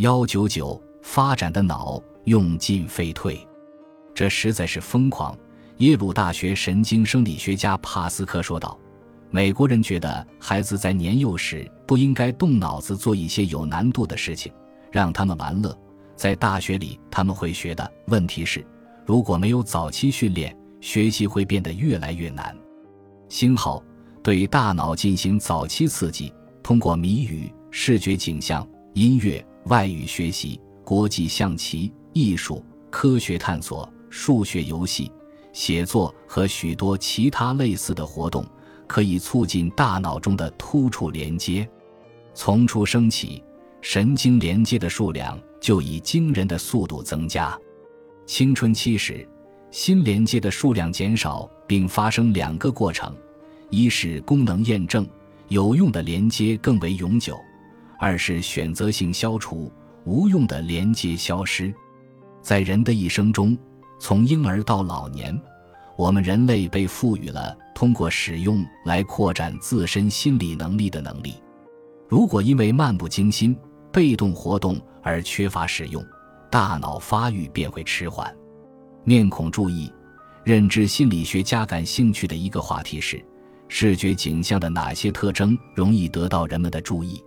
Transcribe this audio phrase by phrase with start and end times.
[0.00, 3.46] 幺九九发展的脑用进废退，
[4.14, 5.36] 这实在是疯狂。
[5.76, 8.78] 耶鲁大学神经生理学家帕斯科说道
[9.28, 14.50] ：“美国人觉得孩子在年幼时不应该动脑子做一些有难度的事情，
[14.90, 15.78] 让他们玩乐。
[16.16, 17.92] 在大学里他们会学的。
[18.06, 18.66] 问题是，
[19.04, 22.56] 如果没有早期训练，学习会变得越来越难。”
[23.28, 23.84] 星号
[24.22, 26.32] 对大脑进行早期刺激，
[26.62, 35.10] 通过谜语、视觉景象、音乐、外语学习、国际象棋、艺术、科学探索、数学游戏。
[35.52, 38.46] 写作和许多其他类似的活动，
[38.86, 41.68] 可以促进大脑中的突触连接。
[42.34, 43.42] 从出生起，
[43.80, 47.58] 神经连接的数量就以惊人的速度增加。
[48.26, 49.28] 青春期时，
[49.72, 53.12] 新连接的数量减少，并发生两个过程：
[53.70, 55.04] 一是功能验证，
[55.48, 57.34] 有用的连接更为永久；
[58.00, 59.70] 二是选择性消除，
[60.06, 61.72] 无用的连接消失。
[62.40, 63.56] 在人的一生中，
[64.00, 65.38] 从婴儿到老年，
[65.98, 71.34] 我们人类被赋予了通过使用来扩展自身心理能力的能力。
[72.08, 73.54] 如果因为漫不经心、
[73.92, 76.02] 被动活动而缺乏使用，
[76.50, 78.34] 大脑发育便会迟缓。
[79.04, 79.92] 面孔注意，
[80.42, 83.22] 认知心理学家感兴趣的一个话题是：
[83.68, 87.22] 视觉景象的哪些特征容易得到人们的注意？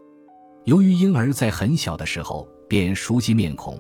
[0.65, 3.79] 由于婴儿在很小的时候便熟悉面孔。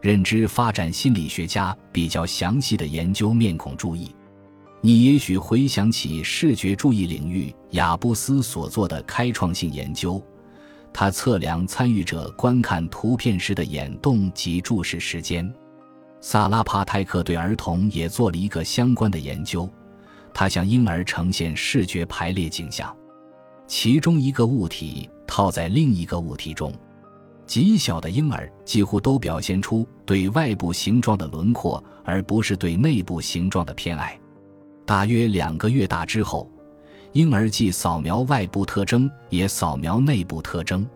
[0.00, 4.14] 认知发展心理学家比较详细的研究面孔注意，
[4.80, 10.22] 你也许回想起视觉注意领域雅布斯所做的开创性研究，
[10.92, 15.52] 他测量参与者观看图片时的眼动及注视时间。
[16.20, 19.68] 萨拉帕泰克对儿童也做了一个相关的研究，
[20.32, 22.96] 他向婴儿呈现视觉排列景象，
[23.68, 26.72] 其中一个物体套在另一个物体中。
[27.46, 34.18] 极小的婴儿几乎都表现出对外部形状的轮廓，而不是对内部形状的偏爱。
[34.84, 36.50] 大约两个月大之后，
[37.12, 40.86] 婴儿既扫描外部特征，也扫描内部特征。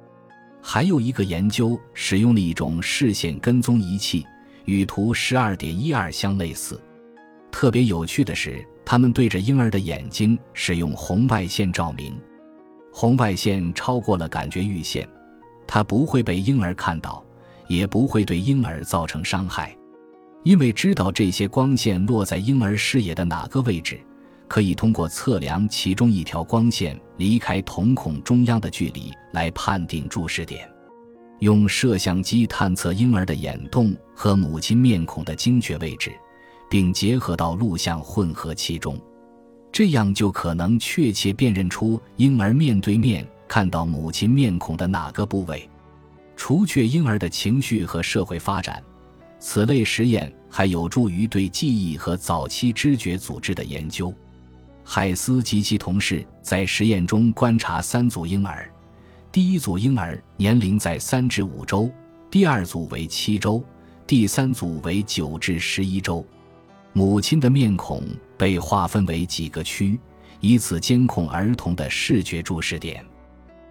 [0.62, 4.26] 还有一个研究使用了一种视线跟踪仪器，
[4.64, 6.80] 与图十二点一二相类似。
[7.50, 12.14] 特别有趣的是，他们对着婴儿的眼睛使用红外线照明，
[12.92, 15.08] 红外线超过了感觉阈线。
[15.66, 17.24] 它不会被婴儿看到，
[17.66, 19.74] 也不会对婴儿造成伤害，
[20.42, 23.98] 因为知道这些光线落在婴儿视野的哪个位置，
[24.46, 30.68] 可以通过测量其中一条光线离开瞳孔中央的距离来判定注视点。
[31.38, 36.12] 用摄像机探测婴儿的眼动和母亲面孔的精确位置，
[36.68, 38.96] 并结合到录像混合器中，
[39.72, 43.26] 这样就可能确切辨认出婴儿面对面。
[43.48, 45.68] 看到母亲面孔的哪个部位，
[46.36, 48.82] 除却婴儿的情绪和社会发展，
[49.38, 54.10] 此类实验还有助于对记忆和早期知觉组织的研究。
[54.82, 58.70] 海斯及其同事在实验中观察三组婴儿，
[59.30, 61.90] 第一组婴儿年龄在三至五周，
[62.30, 63.62] 第二组为七周，
[64.06, 66.24] 第三组为九至十一周。
[66.94, 68.02] 母亲的面孔
[68.42, 69.96] 被划分为几个区，
[70.40, 73.06] 以此监控儿童的视觉注视点。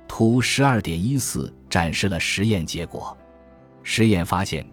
[0.08, 3.18] 图十二点一四展示了实验结果。
[3.84, 4.66] 实验发现，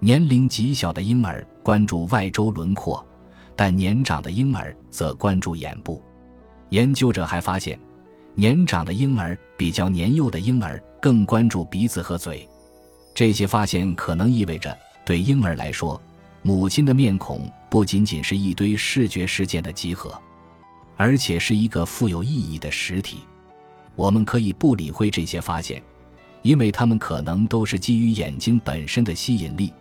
[0.00, 3.06] 年龄极小的婴儿关注外周轮廓，
[3.54, 6.02] 但年长的婴儿则关注眼部。
[6.70, 7.78] 研究者还发现，
[8.34, 12.48] 年长的婴儿比较年幼的婴儿更关注鼻子和嘴。
[13.14, 16.02] 这些发现可能意味着，对婴儿来说，
[16.46, 20.12] 母亲的面孔不仅仅是一堆视觉事件的集合，
[20.94, 23.20] 而且是一个富有意义的实体。
[23.96, 25.82] 我们可以不理会这些发现，
[26.42, 29.72] 因为它们可能都是基于眼睛本身的吸引力。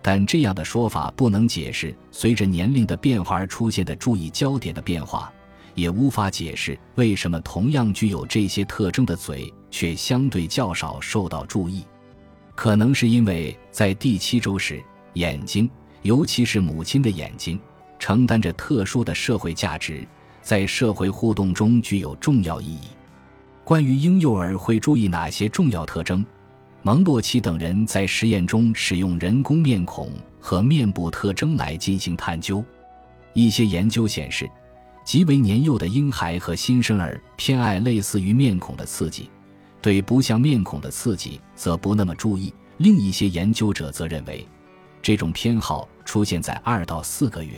[0.00, 5.32] 但这样的说法不能解释随着年龄的变化而出现的注意焦点的变化，
[5.74, 11.82] 也无法解释为什么同样具有这些特征的嘴却相对较少受到注意。
[12.54, 14.80] 可能是因为在第七周时，
[15.14, 15.68] 眼睛，
[16.02, 17.58] 尤其是母亲的眼睛，
[17.98, 20.06] 承担着特殊的社会价值，
[20.42, 22.88] 在社会互动中具有重要意义。
[23.64, 26.24] 关于婴幼儿会注意哪些重要特征，
[26.82, 30.10] 蒙洛奇等人在实验中使用人工面孔
[30.40, 32.64] 和面部特征来进行探究。
[33.32, 34.50] 一些研究显示，
[35.04, 39.30] 极为年幼的婴孩和新生儿偏爱类似于面孔的刺激，
[39.80, 42.52] 对不像面孔的刺激则不那么注意。
[42.78, 44.44] 另一些研究者则认为，
[45.02, 47.52] 这种偏好出现在二到四个月。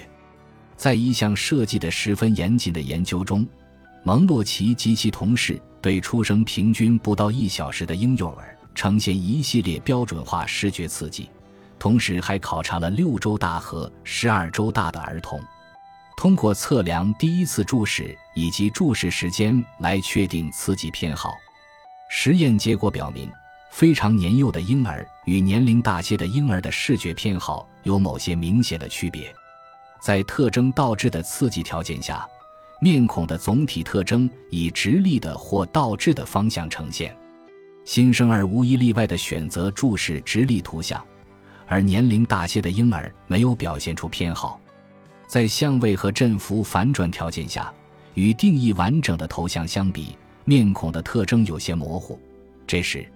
[0.76, 3.46] 在一项设计的十分严谨的研究中，
[4.02, 5.60] 蒙洛奇及其同事。
[5.80, 11.28] 对出生平均不到一小时的婴幼儿，呈现一系列标准化视觉刺激，
[11.78, 15.38] 同时还考察了六周大和十二周大的儿童。
[16.16, 21.34] 通过测量第一次注视以及注视时间来确定刺激偏好。
[22.08, 23.30] 实验结果表明，
[23.74, 29.34] 非常年幼的婴儿与年龄大些的婴儿的视觉偏好有某些明显的区别。
[30.00, 32.24] 在特征倒置的刺激条件下，
[32.80, 37.16] 面孔的总体特征以直立的或倒置的方向呈现。
[37.84, 41.04] 新生儿无一例外的选择注视直立图像，
[41.66, 44.60] 而年龄大些的婴儿没有表现出偏好。
[45.26, 47.74] 在相位和振幅反转条件下，
[48.14, 52.16] 与定义完整的头像相比，面孔的特征有些模糊。
[52.68, 53.06] 这时，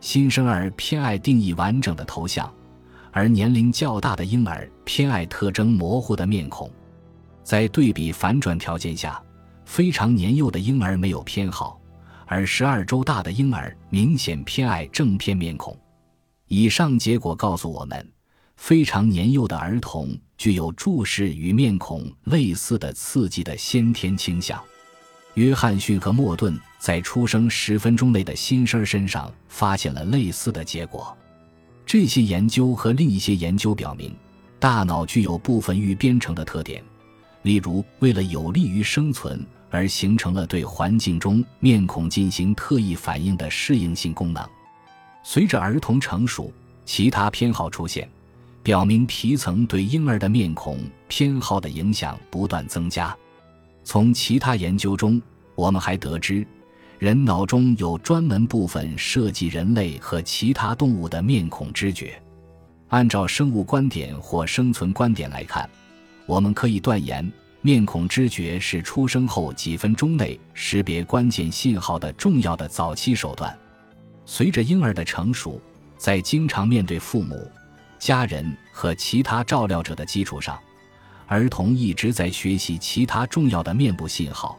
[0.00, 2.52] 新生儿偏爱定义完整的头像，
[3.10, 6.70] 而年龄较大的婴儿偏爱特征模糊的面孔。
[7.42, 9.20] 在对比反转条件下，
[9.64, 11.80] 非常年幼的婴儿没有偏好，
[12.26, 15.76] 而十二周大的婴儿明显偏爱正片面孔。
[16.46, 18.12] 以上结果告诉我们，
[18.56, 20.16] 非常年幼的儿童。
[20.38, 24.62] 具有注视与面孔类似的刺激的先天倾向。
[25.38, 31.16] 约翰逊和莫顿在出生十分钟内的新生儿身上发现了类似的结果。
[31.86, 34.12] 这些研究和另一些研究表明，
[34.58, 36.82] 大脑具有部分预编程的特点，
[37.42, 44.44] 例如为了有利于生存而形成了对环境中面孔进行特异反应的适应性功能。
[45.22, 46.52] 随着儿童成熟，
[46.84, 48.10] 其他偏好出现。
[48.60, 53.16] 表明皮层对婴儿的面孔偏好的影响不断增加。
[53.88, 55.18] 从其他研究中，
[55.54, 56.46] 我们还得知，
[56.98, 62.22] 人脑中有专门部分涉及人类和其他动物的面孔知觉。
[62.88, 65.66] 按照生物观点或生存观点来看，
[66.26, 67.32] 我们可以断言，
[67.62, 73.58] 面孔知觉是出生后几分钟内识别关键信号的重要的早期手段。
[74.26, 75.58] 随着婴儿的成熟，
[75.96, 77.50] 在经常面对父母。
[77.98, 80.58] 家人和其他照料者的基础上，
[81.28, 84.58] 儿童一直在学习其他重要的面部信号，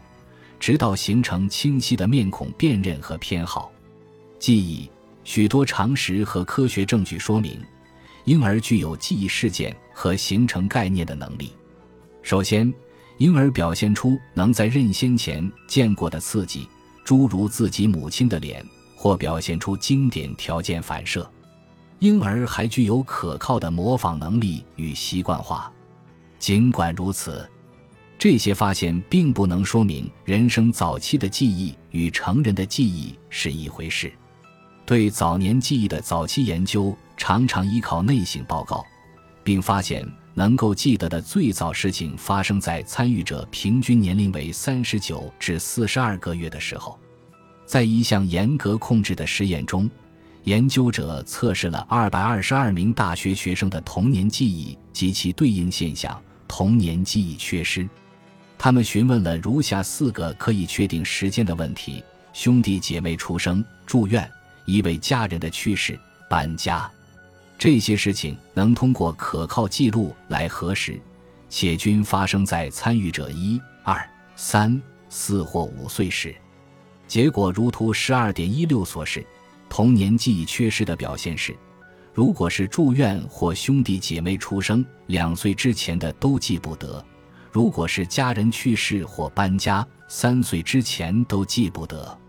[0.60, 3.72] 直到形成清晰的面孔辨认和偏好。
[4.38, 4.90] 记忆，
[5.24, 7.60] 许多常识和科学证据说明，
[8.24, 11.54] 婴儿具有记忆事件和形成概念的能力。
[12.22, 12.72] 首先，
[13.18, 16.70] 婴儿表现出能在认先前见过的刺激，
[17.04, 18.64] 诸如自己母亲的脸，
[18.96, 21.28] 或表现出经典条件反射。
[21.98, 25.74] 婴儿还具有可靠的模仿能力与习惯化。
[26.40, 27.48] 尽管如此，
[28.18, 34.12] 这些发现并不能说明人生早期的记忆与成人的记忆是一回事。
[34.86, 38.84] 对早年记忆的早期研究常常依靠内省报告，
[39.44, 40.04] 并发现
[40.34, 46.98] 能够记得的最早事情发生在参与者平均年龄为三十九至四十二个月的时候。
[47.66, 49.90] 在一项严格控制的实验中。
[50.46, 56.20] 研究者测试了二百二十二名大学学生的童年记忆及其对应现象——
[56.50, 57.88] 童年记忆缺失。
[58.58, 62.04] 他们询问了如下四个可以确定时间的问题：
[62.34, 64.30] 兄弟姐妹出生、住院、
[64.66, 65.98] 一位家人的去世、
[66.30, 66.92] 搬家。
[67.58, 71.00] 这些事情能通过可靠记录来核实，
[71.50, 74.06] 且均发生在参与者一、二、
[74.36, 76.36] 三、四或五岁时。
[77.08, 79.26] 结果如图十二点一六所示。
[79.72, 81.56] 童年记忆缺失的表现是：
[82.20, 87.02] 如果是住院或兄弟姐妹出生两岁之前的都记不得；
[87.50, 92.20] 如果是家人去世或搬家三岁之前都记不得。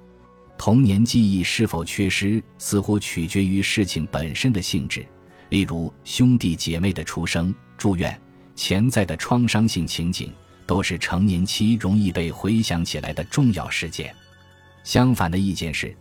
[0.57, 5.05] 童年记忆是否缺失，似乎取决于事情本身的性质，
[5.49, 8.17] 例如兄弟姐妹的出生、住院、
[8.55, 10.33] 潜在的创伤性情景，
[10.69, 14.14] 都是成年期容易被回想起来的重要事件。
[14.85, 15.93] 相反的意见是。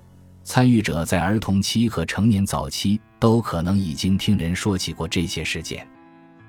[0.41, 5.85] 参与者在儿童期和成年早期都可能已经听人说起过这些事件。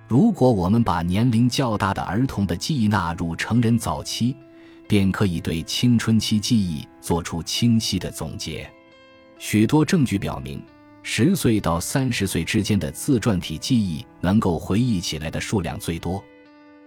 [0.08, 4.34] 如果我们把年龄较大的儿童的记忆纳入成人早期，
[4.88, 8.70] 便可以对青春期记忆做出清晰的总结。
[9.38, 10.62] 许多证据表明，
[11.02, 16.22] 十岁到三十岁之间的自传体记忆能够回忆起来的数量最多。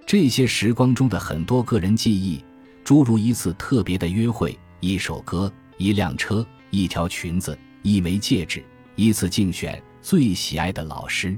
[0.06, 2.44] 这些时光中的很多个人记忆，
[2.84, 6.46] 诸如一次特别的约会、一首歌、一辆车。
[6.76, 11.36] 一条裙子，一枚戒指，一次竞选最喜爱的老师，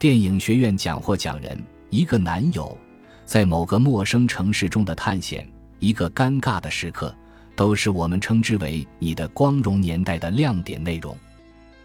[0.00, 1.56] 电影学院奖获奖人，
[1.90, 2.76] 一个男友，
[3.24, 5.48] 在某个陌生城市中的探险，
[5.78, 7.14] 一个尴尬的时刻，
[7.54, 11.16] 都是我们称之为你的光荣年代的亮点内容。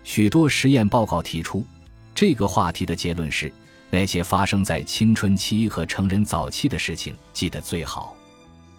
[0.04, 1.64] 许多实验报告提出，
[2.16, 3.54] 这个话题的结论是：
[3.92, 8.16] 那些发生在青春期和成人早期的事情记得最好。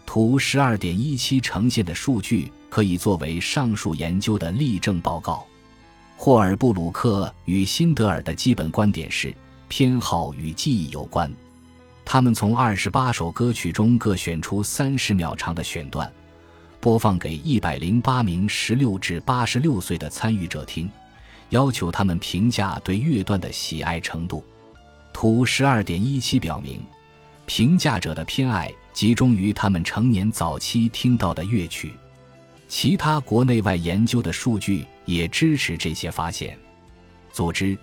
[0.05, 5.47] 图十二点一七呈现的数据可以作为上述研究的例证报告。
[6.21, 9.33] 霍尔布鲁克与辛德尔的基本观点是，
[9.69, 11.33] 偏好与记忆有关。
[12.05, 16.13] 他们从二十八首歌曲中各选出三十秒长的选段，
[16.81, 20.91] 播放给一百零八名十六至八十六岁的参与者听，
[21.51, 24.43] 要求他们评价对乐段的喜爱程度。
[25.13, 26.81] 图十二点一七表明，
[27.47, 31.93] 评价者的偏爱集中于他们成年早期听到的乐曲。
[32.67, 36.57] 其他国内外研究的数据也支持这些发现。
[37.33, 37.77] 组织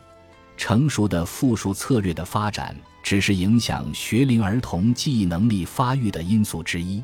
[0.55, 7.03] 成熟的复述策略的发展只是影响学龄儿童记忆能力发育的因素之一。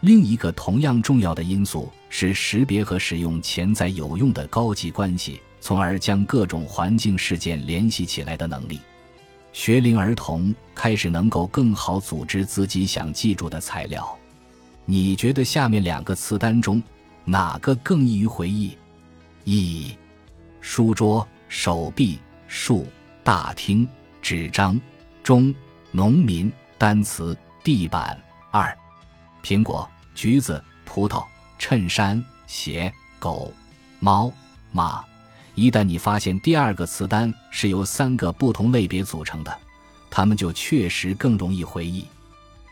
[0.00, 8.80] 另一个同样重要的因素是识别和使用潜在有用的高级关系，从而将各种环境事件联系起来的能力。
[9.52, 14.18] 学龄儿童开始能够更好组织自己想记住的材料。
[14.84, 16.82] 你觉得下面两个词单中？
[17.24, 18.76] 哪个更易于回忆？
[19.44, 19.94] 一、
[20.62, 22.86] 书桌、手臂、树、
[23.22, 23.86] 大厅、
[24.22, 24.80] 纸张、
[25.22, 25.54] 中、
[25.90, 28.18] 农民、单词、地板。
[28.50, 28.76] 二、
[29.42, 31.22] 苹果、橘子、葡萄、
[31.58, 33.52] 衬衫、鞋、狗、
[34.00, 34.32] 猫、
[34.72, 35.04] 马。
[35.54, 39.58] 一旦你发现第二个词单是由三个不同类别组成的，
[40.10, 42.06] 它们就确实更容易回忆。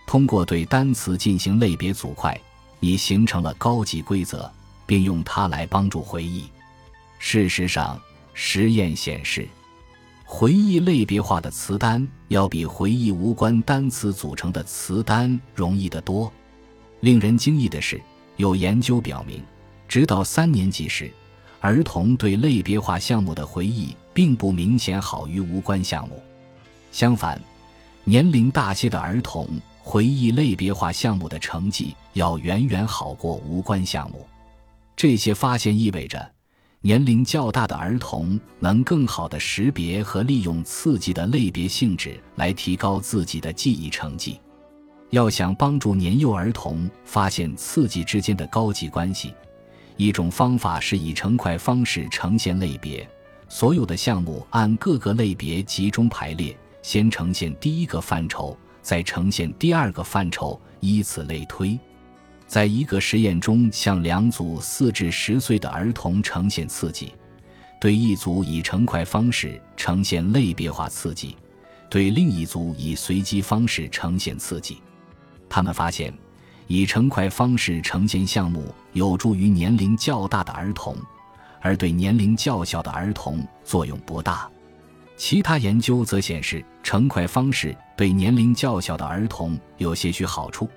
[0.07, 2.41] 通过对单词进行类别组块。
[2.85, 4.51] 你形成了高级规则，
[4.87, 6.49] 并用它来帮助回忆。
[7.25, 7.99] 事实上，
[8.35, 9.49] 实验显示，
[10.25, 16.31] 回忆类别化的词单要比回忆无关单词组成的词单容易得多。
[16.99, 18.03] 令人惊异的是，
[18.39, 19.41] 有研究表明，
[19.87, 21.09] 直到三年级时，
[21.61, 26.21] 儿童对类别化项目的回忆并不明显好于无关项目。
[26.91, 27.41] 相反，
[28.03, 29.49] 年龄大些的儿童。
[29.81, 34.27] 回忆类别化项目的成绩要远远好过无关项目。
[34.97, 36.31] 这些发现意味着，
[36.85, 44.41] 年龄较大的儿童能更好地识别和利用刺激的类别性质来提高自己的记忆成绩。
[45.11, 49.33] 要想帮助年幼儿童发现刺激之间的高级关系，
[49.97, 53.09] 一种方法是以成块方式呈现类别，
[53.49, 58.57] 所有的项目按各个类别集中排列，先呈现第一个范畴。
[58.81, 61.79] 再呈现第二个范畴，以此类推。
[62.53, 67.15] 在一个实验中，向两组四至十岁的儿童呈现刺激，
[67.81, 71.35] 对一组以成块方式呈现类别化刺激，
[71.89, 74.83] 对另一组以随机方式呈现刺激。
[75.49, 76.13] 他们发现，
[76.67, 80.95] 以成块方式呈现项目有助于年龄较大的儿童，
[81.63, 84.47] 而对年龄较小的儿童作用不大。
[85.17, 90.69] 其他研究则显示，成块方式对年龄较小的儿童有些许好处，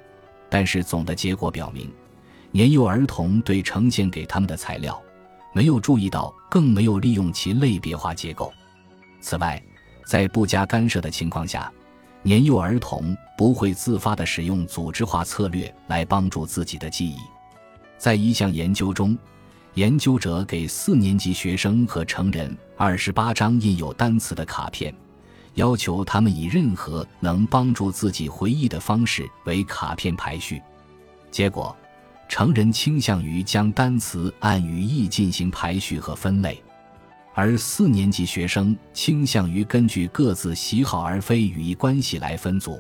[0.56, 1.92] 但是总的结果表明，
[2.50, 4.98] 年幼儿童对呈现给他们的材料
[5.54, 8.54] 没有注意到，更没有利用其类别化结构。
[9.20, 9.62] 此外，
[10.06, 11.70] 在不加干涉的情况下，
[12.22, 17.18] 年幼儿童不会自发地使用组织化策略来帮助自己的记忆。
[17.98, 19.18] 在一项研究中。
[19.74, 24.96] 研究者给四年级学生和成人二十八张印有单词的卡片，
[25.56, 30.62] 要求他们以任何能帮助自己回忆的方式为卡片排序。
[31.32, 31.76] 结果，
[32.30, 36.64] 成人倾向于将单词按语义进行排序和分类，
[37.34, 42.80] 而四年级学生倾向于根据各自喜好而非语义关系来分组。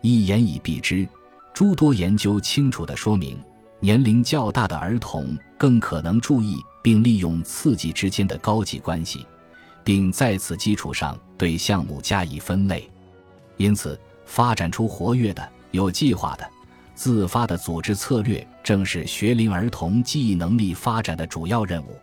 [0.00, 1.08] 一言以蔽之，
[1.52, 3.38] 诸多研究清楚地说明。
[3.80, 9.26] 年龄较大的儿童更可能注意并利用刺激之间的高级关系，
[9.84, 12.88] 并在此基础上对项目加以分类。
[13.56, 16.48] 因此，发展出活跃的、有计划的、
[16.94, 21.96] 自发的组织策略，正是学龄儿童记忆能力发展的主要任务。